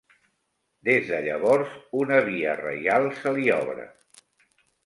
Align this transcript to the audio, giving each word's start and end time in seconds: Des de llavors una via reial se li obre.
Des 0.89 1.03
de 1.09 1.19
llavors 1.25 1.75
una 2.01 2.17
via 2.31 2.57
reial 2.65 3.07
se 3.23 3.35
li 3.37 3.47
obre. 3.61 3.87